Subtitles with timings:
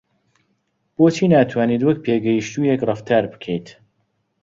[0.95, 3.67] بۆچی ناتوانیت وەک پێگەیشتوویەک ڕەفتار بکەیت؟